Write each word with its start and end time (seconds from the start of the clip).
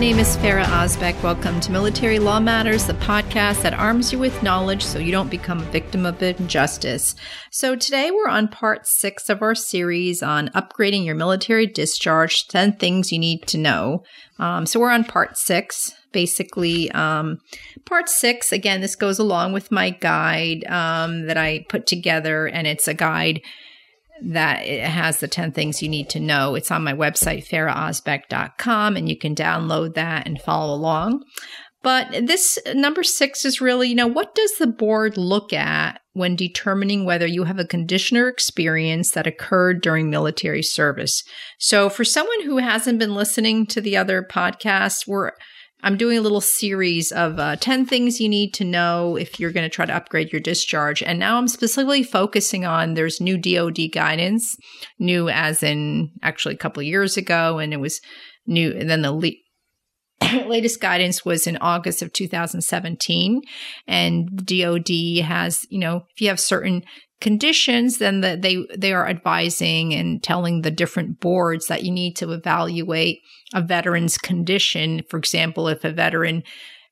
name 0.00 0.18
is 0.18 0.38
Ferah 0.38 0.64
Ozbek. 0.64 1.22
Welcome 1.22 1.60
to 1.60 1.70
Military 1.70 2.18
Law 2.18 2.40
Matters, 2.40 2.86
the 2.86 2.94
podcast 2.94 3.60
that 3.60 3.74
arms 3.74 4.10
you 4.10 4.18
with 4.18 4.42
knowledge 4.42 4.82
so 4.82 4.98
you 4.98 5.12
don't 5.12 5.30
become 5.30 5.60
a 5.60 5.70
victim 5.70 6.06
of 6.06 6.22
injustice. 6.22 7.14
So 7.50 7.76
today 7.76 8.10
we're 8.10 8.26
on 8.26 8.48
part 8.48 8.86
six 8.86 9.28
of 9.28 9.42
our 9.42 9.54
series 9.54 10.22
on 10.22 10.48
upgrading 10.54 11.04
your 11.04 11.16
military 11.16 11.66
discharge 11.66 12.48
10 12.48 12.76
things 12.76 13.12
you 13.12 13.18
need 13.18 13.46
to 13.48 13.58
know. 13.58 14.02
Um, 14.38 14.64
so 14.64 14.80
we're 14.80 14.90
on 14.90 15.04
part 15.04 15.36
six. 15.36 15.92
Basically, 16.12 16.90
um, 16.92 17.40
part 17.84 18.08
six, 18.08 18.52
again, 18.52 18.80
this 18.80 18.96
goes 18.96 19.18
along 19.18 19.52
with 19.52 19.70
my 19.70 19.90
guide 19.90 20.64
um, 20.64 21.26
that 21.26 21.36
I 21.36 21.66
put 21.68 21.86
together, 21.86 22.46
and 22.46 22.66
it's 22.66 22.88
a 22.88 22.94
guide 22.94 23.42
that 24.22 24.66
it 24.66 24.84
has 24.84 25.20
the 25.20 25.28
10 25.28 25.52
things 25.52 25.82
you 25.82 25.88
need 25.88 26.08
to 26.10 26.20
know. 26.20 26.54
It's 26.54 26.70
on 26.70 26.84
my 26.84 26.92
website, 26.92 27.46
ferahozbek.com, 27.48 28.96
and 28.96 29.08
you 29.08 29.16
can 29.16 29.34
download 29.34 29.94
that 29.94 30.26
and 30.26 30.40
follow 30.40 30.74
along. 30.74 31.24
But 31.82 32.26
this 32.26 32.58
number 32.74 33.02
six 33.02 33.44
is 33.44 33.60
really, 33.60 33.88
you 33.88 33.94
know, 33.94 34.06
what 34.06 34.34
does 34.34 34.52
the 34.58 34.66
board 34.66 35.16
look 35.16 35.52
at 35.52 36.00
when 36.12 36.36
determining 36.36 37.06
whether 37.06 37.26
you 37.26 37.44
have 37.44 37.58
a 37.58 37.64
condition 37.64 38.18
or 38.18 38.28
experience 38.28 39.12
that 39.12 39.26
occurred 39.26 39.80
during 39.80 40.10
military 40.10 40.62
service? 40.62 41.24
So, 41.58 41.88
for 41.88 42.04
someone 42.04 42.42
who 42.42 42.58
hasn't 42.58 42.98
been 42.98 43.14
listening 43.14 43.66
to 43.68 43.80
the 43.80 43.96
other 43.96 44.22
podcasts, 44.22 45.06
we're 45.06 45.32
I'm 45.82 45.96
doing 45.96 46.18
a 46.18 46.20
little 46.20 46.40
series 46.40 47.10
of 47.12 47.38
uh, 47.38 47.56
10 47.56 47.86
things 47.86 48.20
you 48.20 48.28
need 48.28 48.52
to 48.54 48.64
know 48.64 49.16
if 49.16 49.40
you're 49.40 49.52
going 49.52 49.68
to 49.68 49.74
try 49.74 49.86
to 49.86 49.94
upgrade 49.94 50.32
your 50.32 50.40
discharge. 50.40 51.02
And 51.02 51.18
now 51.18 51.38
I'm 51.38 51.48
specifically 51.48 52.02
focusing 52.02 52.64
on 52.64 52.94
there's 52.94 53.20
new 53.20 53.38
DOD 53.38 53.90
guidance, 53.92 54.56
new 54.98 55.28
as 55.28 55.62
in 55.62 56.10
actually 56.22 56.54
a 56.54 56.58
couple 56.58 56.82
years 56.82 57.16
ago, 57.16 57.58
and 57.58 57.72
it 57.72 57.78
was 57.78 58.00
new. 58.46 58.72
And 58.72 58.90
then 58.90 59.02
the 59.02 59.12
latest 60.46 60.80
guidance 60.80 61.24
was 61.24 61.46
in 61.46 61.56
August 61.58 62.02
of 62.02 62.12
2017. 62.12 63.42
And 63.86 64.46
DOD 64.46 65.24
has, 65.24 65.66
you 65.70 65.78
know, 65.78 66.04
if 66.14 66.20
you 66.20 66.28
have 66.28 66.40
certain 66.40 66.84
conditions, 67.20 67.98
then 67.98 68.20
the, 68.22 68.38
they 68.40 68.66
they 68.76 68.92
are 68.92 69.06
advising 69.06 69.92
and 69.94 70.22
telling 70.22 70.62
the 70.62 70.70
different 70.70 71.20
boards 71.20 71.66
that 71.66 71.84
you 71.84 71.90
need 71.90 72.16
to 72.16 72.32
evaluate 72.32 73.20
a 73.54 73.62
veteran's 73.62 74.16
condition. 74.16 75.02
For 75.08 75.18
example, 75.18 75.68
if 75.68 75.84
a 75.84 75.92
veteran 75.92 76.42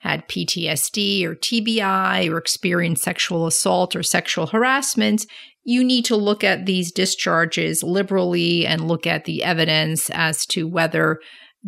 had 0.00 0.28
PTSD 0.28 1.24
or 1.24 1.34
TBI 1.34 2.30
or 2.30 2.38
experienced 2.38 3.02
sexual 3.02 3.46
assault 3.46 3.96
or 3.96 4.02
sexual 4.02 4.46
harassment, 4.46 5.26
you 5.64 5.82
need 5.82 6.04
to 6.04 6.16
look 6.16 6.44
at 6.44 6.66
these 6.66 6.92
discharges 6.92 7.82
liberally 7.82 8.64
and 8.64 8.86
look 8.86 9.06
at 9.06 9.24
the 9.24 9.42
evidence 9.42 10.08
as 10.10 10.46
to 10.46 10.68
whether 10.68 11.18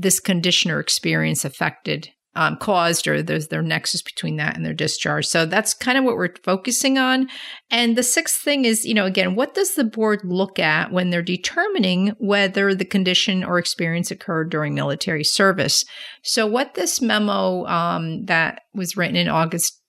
this 0.01 0.21
condition 0.21 0.71
or 0.71 0.81
experience 0.81 1.45
affected 1.45 2.11
um, 2.37 2.57
caused 2.57 3.09
or 3.09 3.23
there's 3.23 3.49
their 3.49 3.63
nexus 3.63 4.03
between 4.03 4.37
that 4.37 4.57
and 4.57 4.65
their 4.65 4.75
discharge. 4.75 5.27
So 5.27 5.47
that's 5.47 5.75
kind 5.75 5.99
of 5.99 6.05
what 6.05 6.17
we're 6.17 6.35
focusing 6.45 6.97
on. 6.97 7.29
And 7.71 7.97
the 7.97 8.03
sixth 8.05 8.41
thing 8.41 8.65
is, 8.65 8.85
you 8.85 8.95
know, 8.95 9.05
again, 9.05 9.35
what 9.35 9.55
does 9.55 9.75
the 9.75 9.85
board 9.85 10.21
look 10.25 10.59
at 10.59 10.93
when 10.93 11.11
they're 11.11 11.23
determining 11.23 12.09
whether 12.19 12.75
the 12.75 12.85
condition 12.85 13.43
or 13.43 13.59
experience 13.59 14.11
occurred 14.11 14.51
during 14.51 14.75
military 14.75 15.25
service? 15.25 15.85
So 16.23 16.47
what 16.47 16.75
this 16.75 17.01
memo 17.01 17.67
um, 17.67 18.27
that 18.27 18.63
was 18.75 18.97
written 18.97 19.17
in 19.17 19.29
August 19.29 19.80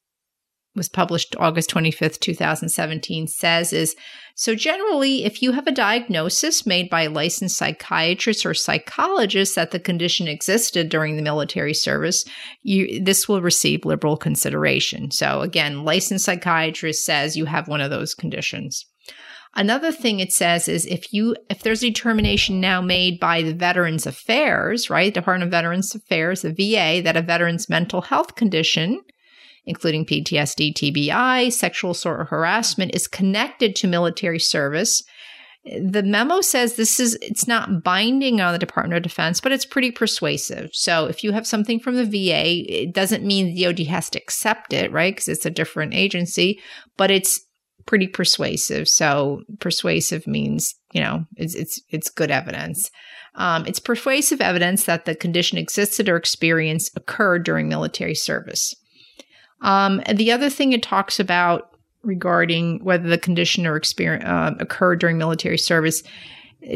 was 0.76 0.90
published 0.90 1.36
August 1.38 1.70
25th, 1.72 2.20
2017 2.20 3.28
says 3.28 3.74
is 3.74 3.96
so 4.36 4.56
generally 4.56 5.26
if 5.26 5.42
you 5.42 5.52
have 5.52 5.68
a 5.68 5.72
diagnosis 5.72 6.66
made 6.66 6.90
by 6.90 7.04
a 7.04 7.10
licensed 7.10 7.58
psychiatrist 7.58 8.46
or 8.46 8.54
psychologist 8.54 9.56
that 9.56 9.72
the 9.72 9.80
condition 9.80 10.28
existed 10.28 10.90
during 10.90 11.16
the 11.16 11.22
military 11.22 11.74
service, 11.74 12.26
you 12.64 13.04
this 13.04 13.28
will 13.28 13.42
receive 13.42 13.86
liberal 13.86 14.16
consideration. 14.16 15.12
So 15.12 15.42
again, 15.42 15.84
licensed 15.84 16.26
psychiatrist 16.26 17.06
says 17.06 17.36
you 17.36 17.46
have 17.46 17.68
one 17.68 17.82
of 17.82 17.92
those 17.92 18.16
conditions. 18.16 18.86
Another 19.54 19.92
thing 19.92 20.22
it 20.22 20.32
says 20.32 20.70
is 20.70 20.86
if 20.86 21.14
you 21.14 21.36
if 21.50 21.62
there's 21.62 21.84
a 21.84 21.88
determination 21.88 22.62
now 22.62 22.82
made 22.82 23.20
by 23.20 23.42
the 23.42 23.54
Veterans 23.54 24.08
Affairs, 24.08 24.90
right, 24.90 25.14
Department 25.14 25.48
of 25.48 25.52
Veterans 25.52 25.94
Affairs, 25.94 26.44
the 26.44 26.54
VA, 26.54 27.02
that 27.04 27.18
a 27.18 27.22
veteran's 27.22 27.68
mental 27.68 28.02
health 28.02 28.36
condition 28.36 29.02
including 29.66 30.06
PTSD, 30.06 30.74
TBI, 30.74 31.52
sexual 31.52 31.92
assault 31.92 32.20
or 32.20 32.26
harassment, 32.26 32.96
is 32.96 33.08
connected 33.08 33.76
to 33.78 33.88
military 33.88 34.40
service. 34.40 35.04
The 35.64 36.02
memo 36.02 36.42
says 36.42 36.76
this 36.76 37.00
is 37.00 37.18
it's 37.22 37.48
not 37.48 37.84
binding 37.84 38.42
on 38.42 38.52
the 38.52 38.60
Department 38.60 38.98
of 38.98 39.04
Defense, 39.04 39.40
but 39.40 39.52
it's 39.52 39.66
pretty 39.66 39.92
persuasive. 39.92 40.72
So 40.74 41.06
if 41.06 41.24
you 41.24 41.34
have 41.34 41.46
something 41.46 41.80
from 41.80 41.96
the 41.96 42.06
VA, 42.06 42.64
it 42.68 42.94
doesn't 42.96 43.24
mean 43.24 43.54
the 43.54 43.66
DoD 43.66 43.88
has 43.88 44.10
to 44.12 44.20
accept 44.20 44.74
it, 44.74 44.92
right? 44.92 45.14
Because 45.14 45.28
it's 45.28 45.46
a 45.46 45.52
different 45.52 45.94
agency, 45.94 46.60
but 46.98 47.12
it's 47.12 47.40
pretty 47.86 48.08
persuasive. 48.08 48.88
So 48.88 49.42
persuasive 49.60 50.26
means 50.26 50.74
you 50.94 51.02
know 51.02 51.26
it's 51.36 51.54
it's 51.54 51.80
it's 51.90 52.10
good 52.10 52.32
evidence. 52.32 52.90
Um, 53.36 53.66
it's 53.66 53.80
persuasive 53.80 54.42
evidence 54.42 54.86
that 54.86 55.06
the 55.06 55.16
condition 55.16 55.58
existed 55.58 56.10
or 56.10 56.18
experience 56.18 56.90
occurred 56.96 57.46
during 57.46 57.70
military 57.70 58.16
service. 58.16 58.74
Um, 59.62 60.02
the 60.14 60.32
other 60.32 60.50
thing 60.50 60.74
it 60.74 60.84
talks 60.84 61.20
about 61.20 61.70
regarding 62.04 62.84
whether 62.84 63.08
the 63.08 63.18
condition 63.18 63.68
or 63.68 63.76
experience 63.76 64.26
uh, 64.26 64.56
occurred 64.60 65.00
during 65.00 65.18
military 65.18 65.58
service, 65.58 66.04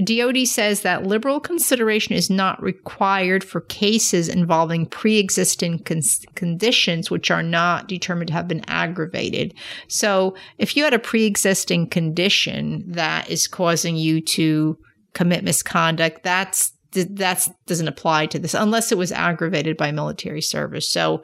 DoD 0.04 0.48
says 0.48 0.82
that 0.82 1.06
liberal 1.06 1.40
consideration 1.40 2.16
is 2.16 2.30
not 2.30 2.62
required 2.62 3.44
for 3.44 3.62
cases 3.62 4.28
involving 4.28 4.88
pre-existing 4.88 5.80
con- 5.80 6.02
conditions 6.34 7.12
which 7.12 7.30
are 7.30 7.44
not 7.44 7.88
determined 7.88 8.30
to 8.30 8.34
have 8.34 8.48
been 8.48 8.68
aggravated. 8.68 9.54
So, 9.88 10.36
if 10.58 10.76
you 10.76 10.84
had 10.84 10.96
a 10.96 11.00
pre-existing 11.00 11.90
condition 11.90 12.84
that 12.88 13.30
is 13.30 13.48
causing 13.48 13.96
you 13.96 14.22
to 14.22 14.78
commit 15.14 15.44
misconduct, 15.44 16.24
that's 16.24 16.72
that 16.92 17.48
doesn't 17.68 17.88
apply 17.90 18.26
to 18.28 18.40
this 18.40 18.54
unless 18.54 18.92
it 18.92 18.98
was 18.98 19.12
aggravated 19.12 19.78
by 19.78 19.92
military 19.92 20.42
service. 20.42 20.90
So, 20.90 21.24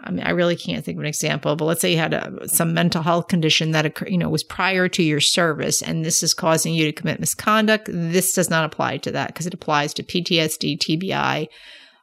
I 0.00 0.10
mean, 0.12 0.24
I 0.24 0.30
really 0.30 0.54
can't 0.54 0.84
think 0.84 0.96
of 0.96 1.00
an 1.00 1.06
example, 1.06 1.56
but 1.56 1.64
let's 1.64 1.80
say 1.80 1.92
you 1.92 1.98
had 1.98 2.14
a, 2.14 2.48
some 2.48 2.72
mental 2.72 3.02
health 3.02 3.26
condition 3.26 3.72
that 3.72 4.08
you 4.08 4.16
know 4.16 4.28
was 4.28 4.44
prior 4.44 4.88
to 4.88 5.02
your 5.02 5.20
service, 5.20 5.82
and 5.82 6.04
this 6.04 6.22
is 6.22 6.34
causing 6.34 6.72
you 6.72 6.84
to 6.84 6.92
commit 6.92 7.18
misconduct. 7.18 7.88
This 7.92 8.32
does 8.32 8.48
not 8.48 8.64
apply 8.64 8.98
to 8.98 9.10
that 9.12 9.28
because 9.28 9.46
it 9.46 9.54
applies 9.54 9.92
to 9.94 10.04
PTSD, 10.04 10.78
TBI, 10.78 11.48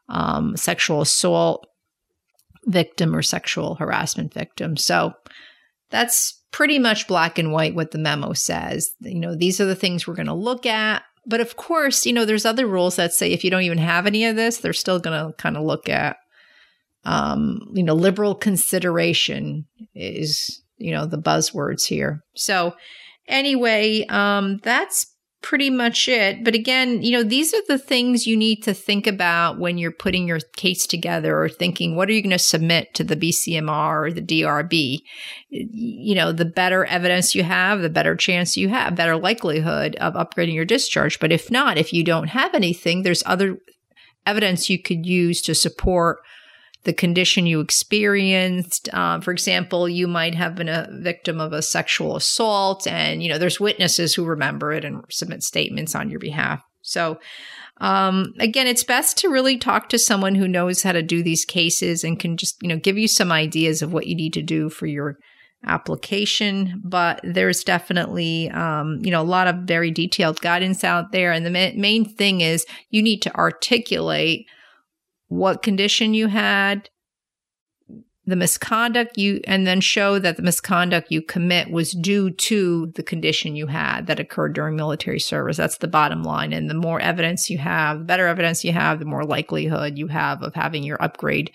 um, 0.09 0.57
sexual 0.57 1.01
assault 1.01 1.67
victim, 2.65 3.15
or 3.15 3.21
sexual 3.21 3.75
harassment 3.75 4.33
victim. 4.33 4.75
So 4.75 5.13
that's 5.89 6.41
pretty 6.51 6.79
much 6.79 7.07
black 7.07 7.37
and 7.37 7.53
white 7.53 7.75
what 7.75 7.91
the 7.91 7.97
memo 7.97 8.33
says. 8.33 8.91
You 9.01 9.19
know, 9.19 9.35
these 9.35 9.61
are 9.61 9.65
the 9.65 9.75
things 9.75 10.05
we're 10.05 10.15
going 10.15 10.25
to 10.27 10.33
look 10.33 10.65
at. 10.65 11.03
But 11.25 11.41
of 11.41 11.55
course, 11.55 12.05
you 12.05 12.13
know, 12.13 12.25
there's 12.25 12.45
other 12.45 12.67
rules 12.67 12.97
that 12.97 13.13
say 13.13 13.31
if 13.31 13.43
you 13.43 13.49
don't 13.49 13.63
even 13.63 13.77
have 13.77 14.05
any 14.05 14.25
of 14.25 14.35
this, 14.35 14.57
they're 14.57 14.73
still 14.73 14.99
going 14.99 15.27
to 15.27 15.33
kind 15.37 15.57
of 15.57 15.63
look 15.63 15.89
at 15.89 16.17
um, 17.05 17.59
you 17.73 17.83
know, 17.83 17.93
liberal 17.93 18.35
consideration 18.35 19.65
is, 19.93 20.63
you 20.77 20.91
know, 20.91 21.05
the 21.05 21.17
buzzwords 21.17 21.85
here. 21.85 22.21
So 22.35 22.73
anyway, 23.27 24.05
um, 24.09 24.59
that's 24.63 25.15
pretty 25.45 25.69
much 25.69 26.07
it. 26.07 26.43
But 26.43 26.55
again, 26.55 27.03
you 27.03 27.11
know, 27.11 27.21
these 27.21 27.53
are 27.53 27.61
the 27.67 27.77
things 27.77 28.25
you 28.25 28.35
need 28.35 28.63
to 28.63 28.73
think 28.73 29.05
about 29.05 29.59
when 29.59 29.77
you're 29.77 29.91
putting 29.91 30.27
your 30.27 30.39
case 30.55 30.87
together 30.87 31.39
or 31.39 31.47
thinking, 31.47 31.95
what 31.95 32.09
are 32.09 32.13
you 32.13 32.23
going 32.23 32.31
to 32.31 32.39
submit 32.39 32.95
to 32.95 33.03
the 33.03 33.15
BCMR 33.15 34.07
or 34.07 34.11
the 34.11 34.23
DRB? 34.23 35.01
You 35.49 36.15
know, 36.15 36.31
the 36.31 36.45
better 36.45 36.85
evidence 36.85 37.35
you 37.35 37.43
have, 37.43 37.81
the 37.81 37.91
better 37.91 38.15
chance 38.15 38.57
you 38.57 38.69
have, 38.69 38.95
better 38.95 39.17
likelihood 39.17 39.95
of 39.97 40.15
upgrading 40.15 40.55
your 40.55 40.65
discharge. 40.65 41.19
But 41.19 41.31
if 41.31 41.51
not, 41.51 41.77
if 41.77 41.93
you 41.93 42.03
don't 42.03 42.29
have 42.29 42.55
anything, 42.55 43.03
there's 43.03 43.23
other 43.27 43.59
evidence 44.25 44.67
you 44.67 44.81
could 44.81 45.05
use 45.05 45.43
to 45.43 45.53
support 45.53 46.17
the 46.85 46.93
condition 46.93 47.45
you 47.45 47.59
experienced. 47.59 48.93
Um, 48.93 49.21
for 49.21 49.31
example, 49.31 49.89
you 49.89 50.07
might 50.07 50.35
have 50.35 50.55
been 50.55 50.69
a 50.69 50.87
victim 50.91 51.41
of 51.41 51.51
a 51.51 51.61
sexual 51.61 52.15
assault, 52.15 52.87
and 52.87 53.21
you 53.21 53.29
know 53.29 53.37
there's 53.37 53.59
witnesses 53.59 54.13
who 54.13 54.23
remember 54.23 54.71
it 54.71 54.85
and 54.85 55.03
submit 55.09 55.43
statements 55.43 55.93
on 55.93 56.09
your 56.09 56.19
behalf. 56.19 56.63
So, 56.81 57.19
um, 57.81 58.33
again, 58.39 58.67
it's 58.67 58.83
best 58.83 59.17
to 59.17 59.29
really 59.29 59.57
talk 59.57 59.89
to 59.89 59.99
someone 59.99 60.35
who 60.35 60.47
knows 60.47 60.83
how 60.83 60.91
to 60.91 61.01
do 61.01 61.23
these 61.23 61.43
cases 61.43 62.03
and 62.03 62.19
can 62.19 62.37
just 62.37 62.61
you 62.61 62.69
know 62.69 62.77
give 62.77 62.97
you 62.97 63.07
some 63.07 63.31
ideas 63.31 63.81
of 63.81 63.91
what 63.91 64.07
you 64.07 64.15
need 64.15 64.33
to 64.33 64.43
do 64.43 64.69
for 64.69 64.85
your 64.85 65.17
application 65.67 66.79
but 66.83 67.19
there's 67.23 67.63
definitely 67.63 68.51
um, 68.51 68.99
you 69.01 69.09
know 69.09 69.21
a 69.21 69.23
lot 69.23 69.47
of 69.47 69.55
very 69.63 69.89
detailed 69.89 70.39
guidance 70.41 70.83
out 70.83 71.11
there 71.11 71.31
and 71.31 71.43
the 71.43 71.49
ma- 71.49 71.75
main 71.75 72.05
thing 72.05 72.41
is 72.41 72.67
you 72.91 73.01
need 73.01 73.19
to 73.19 73.35
articulate 73.35 74.45
what 75.27 75.63
condition 75.63 76.13
you 76.13 76.27
had, 76.27 76.89
the 78.27 78.35
misconduct 78.35 79.17
you 79.17 79.39
and 79.45 79.67
then 79.67 79.79
show 79.79 80.17
that 80.17 80.35
the 80.35 80.41
misconduct 80.41 81.11
you 81.11 81.21
commit 81.21 81.69
was 81.69 81.91
due 81.91 82.31
to 82.31 82.87
the 82.95 83.03
condition 83.03 83.55
you 83.55 83.67
had 83.67 84.07
that 84.07 84.19
occurred 84.19 84.53
during 84.53 84.75
military 84.75 85.19
service. 85.19 85.57
That's 85.57 85.77
the 85.77 85.87
bottom 85.87 86.23
line. 86.23 86.51
And 86.51 86.69
the 86.69 86.73
more 86.73 86.99
evidence 86.99 87.49
you 87.49 87.59
have 87.59 87.99
the 87.99 88.05
better 88.05 88.27
evidence 88.27 88.63
you 88.63 88.71
have 88.71 88.99
the 88.99 89.05
more 89.05 89.23
likelihood 89.23 89.97
you 89.97 90.07
have 90.07 90.41
of 90.41 90.55
having 90.55 90.83
your 90.83 91.01
upgrade 91.01 91.51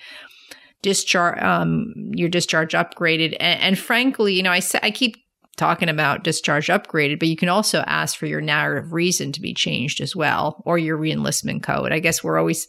discharge 0.82 1.42
um 1.42 1.92
your 2.14 2.28
discharge 2.28 2.72
upgraded. 2.72 3.36
And, 3.40 3.60
and 3.60 3.78
frankly 3.78 4.34
you 4.34 4.42
know 4.42 4.52
i 4.52 4.62
i 4.82 4.90
keep 4.90 5.16
talking 5.56 5.88
about 5.88 6.24
discharge 6.24 6.68
upgraded, 6.68 7.18
but 7.18 7.28
you 7.28 7.36
can 7.36 7.48
also 7.48 7.80
ask 7.80 8.16
for 8.16 8.26
your 8.26 8.40
narrative 8.40 8.92
reason 8.92 9.30
to 9.32 9.40
be 9.40 9.52
changed 9.52 10.00
as 10.00 10.16
well, 10.16 10.62
or 10.64 10.78
your 10.78 10.96
reenlistment 10.96 11.62
code. 11.62 11.92
I 11.92 11.98
guess 11.98 12.24
we're 12.24 12.38
always, 12.38 12.66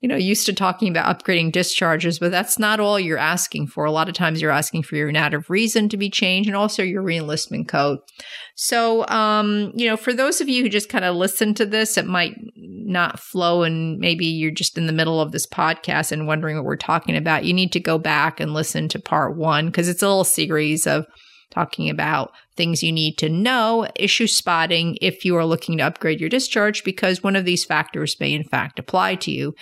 you 0.00 0.08
know, 0.08 0.16
used 0.16 0.46
to 0.46 0.52
talking 0.52 0.88
about 0.88 1.24
upgrading 1.24 1.52
discharges, 1.52 2.18
but 2.18 2.32
that's 2.32 2.58
not 2.58 2.80
all 2.80 2.98
you're 2.98 3.18
asking 3.18 3.68
for. 3.68 3.84
A 3.84 3.92
lot 3.92 4.08
of 4.08 4.14
times 4.14 4.42
you're 4.42 4.50
asking 4.50 4.82
for 4.82 4.96
your 4.96 5.12
narrative 5.12 5.48
reason 5.48 5.88
to 5.90 5.96
be 5.96 6.10
changed 6.10 6.48
and 6.48 6.56
also 6.56 6.82
your 6.82 7.02
reenlistment 7.02 7.68
code. 7.68 8.00
So, 8.56 9.06
um, 9.08 9.72
you 9.74 9.86
know, 9.88 9.96
for 9.96 10.12
those 10.12 10.40
of 10.40 10.48
you 10.48 10.62
who 10.62 10.68
just 10.68 10.88
kind 10.88 11.04
of 11.04 11.14
listen 11.16 11.54
to 11.54 11.66
this, 11.66 11.96
it 11.96 12.06
might 12.06 12.34
not 12.56 13.20
flow 13.20 13.62
and 13.62 13.98
maybe 13.98 14.26
you're 14.26 14.50
just 14.50 14.76
in 14.76 14.86
the 14.86 14.92
middle 14.92 15.20
of 15.20 15.32
this 15.32 15.46
podcast 15.46 16.12
and 16.12 16.26
wondering 16.26 16.56
what 16.56 16.64
we're 16.64 16.76
talking 16.76 17.16
about. 17.16 17.44
You 17.44 17.54
need 17.54 17.72
to 17.72 17.80
go 17.80 17.98
back 17.98 18.40
and 18.40 18.54
listen 18.54 18.88
to 18.88 18.98
part 18.98 19.36
one 19.36 19.66
because 19.66 19.88
it's 19.88 20.02
a 20.02 20.08
little 20.08 20.24
series 20.24 20.86
of 20.86 21.06
talking 21.54 21.88
about 21.88 22.32
things 22.56 22.82
you 22.82 22.92
need 22.92 23.16
to 23.18 23.28
know, 23.28 23.86
issue 23.96 24.26
spotting 24.26 24.98
if 25.00 25.24
you 25.24 25.36
are 25.36 25.46
looking 25.46 25.78
to 25.78 25.84
upgrade 25.84 26.20
your 26.20 26.28
discharge, 26.28 26.84
because 26.84 27.22
one 27.22 27.36
of 27.36 27.44
these 27.44 27.64
factors 27.64 28.18
may 28.20 28.32
in 28.32 28.44
fact 28.44 28.78
apply 28.78 29.14
to 29.16 29.30
you. 29.30 29.54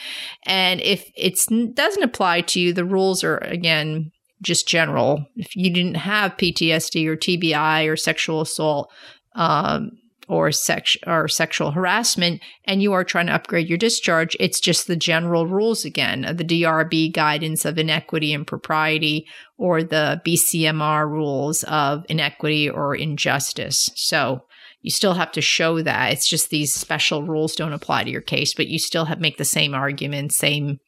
And 0.45 0.81
if 0.81 1.11
it 1.17 1.39
doesn't 1.75 2.03
apply 2.03 2.43
to 2.43 2.61
you, 2.61 2.73
the 2.73 2.85
rules 2.85 3.23
are 3.23 3.39
again 3.39 4.11
just 4.41 4.67
general. 4.67 5.27
If 5.37 5.55
you 5.55 5.71
didn't 5.71 5.95
have 5.95 6.37
PTSD 6.37 7.07
or 7.07 7.17
TBI 7.17 7.89
or 7.89 7.97
sexual 7.97 8.41
assault, 8.41 8.91
um, 9.35 9.93
or 10.33 10.51
sex 10.51 10.97
or 11.07 11.29
sexual 11.29 11.73
harassment 11.73 12.41
and 12.65 12.83
you 12.83 12.95
are 12.95 13.05
trying 13.05 13.27
to 13.27 13.35
upgrade 13.35 13.69
your 13.69 13.77
discharge, 13.77 14.35
it's 14.41 14.61
just 14.61 14.87
the 14.87 14.97
general 14.97 15.47
rules 15.47 15.85
again, 15.85 16.25
uh, 16.25 16.33
the 16.33 16.43
DRB 16.43 17.13
guidance 17.13 17.67
of 17.67 17.77
inequity 17.77 18.33
and 18.33 18.47
propriety 18.47 19.27
or 19.59 19.83
the 19.83 20.23
BCMR 20.25 21.07
rules 21.07 21.65
of 21.65 22.07
inequity 22.09 22.67
or 22.67 22.97
injustice. 22.97 23.91
So 23.95 24.47
you 24.81 24.91
still 24.91 25.13
have 25.13 25.33
to 25.33 25.43
show 25.43 25.83
that. 25.83 26.15
It's 26.15 26.27
just 26.27 26.49
these 26.49 26.73
special 26.73 27.25
rules 27.25 27.55
don't 27.55 27.75
apply 27.75 28.05
to 28.05 28.11
your 28.11 28.23
case, 28.23 28.55
but 28.55 28.69
you 28.69 28.79
still 28.79 29.05
have 29.05 29.21
make 29.21 29.37
the 29.37 29.45
same 29.45 29.75
argument, 29.75 30.33
same 30.33 30.79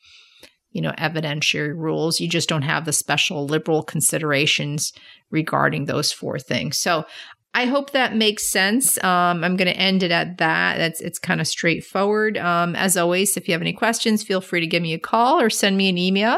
you 0.73 0.81
know 0.81 0.93
evidentiary 0.93 1.77
rules. 1.77 2.19
You 2.19 2.29
just 2.29 2.49
don't 2.49 2.63
have 2.63 2.87
the 2.87 2.93
special 2.95 3.47
liberal 3.47 3.83
considerations 3.83 4.93
regarding 5.31 5.85
those 5.85 6.13
four 6.13 6.39
things. 6.39 6.79
So 6.79 7.05
I 7.55 7.67
hope 7.67 7.93
that 7.93 8.17
makes 8.17 8.47
sense. 8.49 9.03
Um, 9.03 9.45
I'm 9.45 9.57
going 9.57 9.73
to 9.73 9.77
end 9.77 10.03
it 10.03 10.11
at 10.11 10.39
that. 10.39 10.77
That's 10.77 11.01
it's 11.01 11.21
kind 11.21 11.41
of 11.41 11.47
straightforward. 11.47 12.37
Um, 12.37 12.75
as 12.75 12.97
always, 12.97 13.37
if 13.37 13.47
you 13.47 13.53
have 13.53 13.61
any 13.61 13.73
questions, 13.73 14.25
feel 14.25 14.41
free 14.41 14.61
to 14.61 14.67
give 14.67 14.83
me 14.83 14.93
a 14.93 14.99
call 14.99 15.41
or 15.41 15.49
send 15.49 15.77
me 15.77 15.89
an 15.89 15.97
email. 15.97 16.37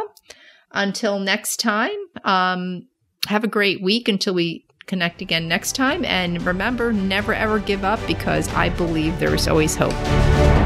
Until 0.72 1.18
next 1.18 1.58
time, 1.58 1.96
um, 2.24 2.86
have 3.28 3.44
a 3.44 3.48
great 3.48 3.82
week. 3.82 4.08
Until 4.08 4.34
we 4.34 4.66
connect 4.86 5.22
again 5.22 5.48
next 5.48 5.74
time, 5.74 6.04
and 6.04 6.42
remember, 6.42 6.92
never 6.92 7.32
ever 7.32 7.58
give 7.60 7.82
up 7.82 7.98
because 8.06 8.52
I 8.52 8.69
believe 8.69 9.19
there 9.19 9.34
is 9.34 9.48
always 9.48 9.74
hope. 9.74 10.65